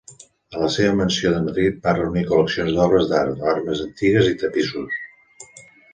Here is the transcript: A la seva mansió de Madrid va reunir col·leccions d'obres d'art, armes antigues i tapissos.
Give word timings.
A 0.53 0.59
la 0.61 0.67
seva 0.75 0.93
mansió 1.01 1.33
de 1.35 1.41
Madrid 1.49 1.77
va 1.83 1.93
reunir 1.99 2.25
col·leccions 2.31 2.73
d'obres 2.79 3.07
d'art, 3.13 3.47
armes 3.53 3.85
antigues 3.89 4.31
i 4.35 4.37
tapissos. 4.45 5.01